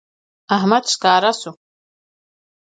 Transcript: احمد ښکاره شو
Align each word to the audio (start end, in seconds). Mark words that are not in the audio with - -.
احمد 0.55 0.83
ښکاره 0.93 1.31
شو 1.39 1.51